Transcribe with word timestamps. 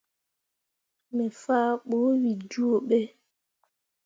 Me 1.15 1.25
faa 1.41 1.69
ɓu 1.87 1.97
wǝ 2.03 2.31
jooɓǝ. 2.51 3.01